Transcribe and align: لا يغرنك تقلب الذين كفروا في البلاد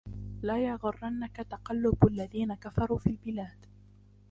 لا 0.41 0.57
يغرنك 0.63 1.35
تقلب 1.35 2.07
الذين 2.07 2.53
كفروا 2.55 2.97
في 2.97 3.07
البلاد 3.07 3.65